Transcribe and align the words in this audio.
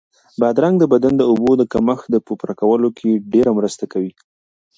بادرنګ 0.39 0.75
د 0.79 0.83
بدن 0.93 1.13
د 1.17 1.21
اوبو 1.31 1.51
د 1.57 1.63
کمښت 1.73 2.09
په 2.27 2.31
پوره 2.39 2.53
کولو 2.61 2.89
کې 2.97 3.11
ډېره 3.33 3.51
مرسته 3.57 3.83
کوي. 3.93 4.11